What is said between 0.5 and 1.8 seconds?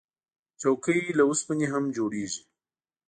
چوکۍ له اوسپنې